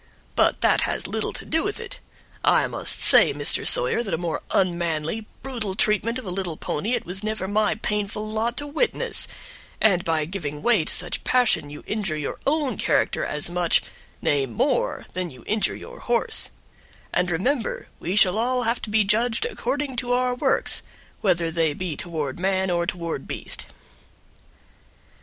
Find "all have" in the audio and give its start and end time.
18.39-18.81